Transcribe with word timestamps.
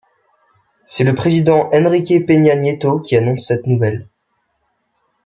C'est 0.87 1.03
le 1.03 1.13
président 1.13 1.69
Enrique 1.75 2.25
Peña 2.25 2.55
Nieto 2.55 2.99
qui 3.01 3.15
annonce 3.15 3.45
cette 3.45 3.67
nouvelle. 3.67 4.09